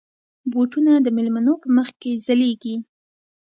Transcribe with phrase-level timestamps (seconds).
[0.51, 2.75] بوټونه د مېلمنو په مخ کې ځلېږي.